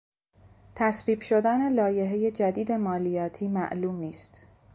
[0.75, 4.41] تصویب شدن لایحهی جدید مالیاتی معلوم نیست.